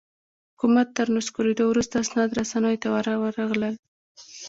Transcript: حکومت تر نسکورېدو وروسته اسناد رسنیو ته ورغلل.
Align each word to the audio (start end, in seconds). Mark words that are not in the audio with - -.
حکومت 0.53 0.87
تر 0.97 1.07
نسکورېدو 1.15 1.63
وروسته 1.67 1.95
اسناد 2.03 2.29
رسنیو 2.39 2.81
ته 2.83 2.87
ورغلل. 2.95 3.75